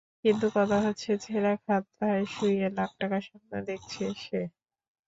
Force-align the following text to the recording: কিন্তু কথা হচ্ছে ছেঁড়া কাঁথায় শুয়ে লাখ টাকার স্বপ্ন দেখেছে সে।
কিন্তু 0.23 0.45
কথা 0.55 0.77
হচ্ছে 0.85 1.11
ছেঁড়া 1.23 1.53
কাঁথায় 1.65 2.23
শুয়ে 2.33 2.67
লাখ 2.77 2.89
টাকার 2.99 3.21
স্বপ্ন 3.27 3.51
দেখেছে 3.67 4.05
সে। 4.23 4.41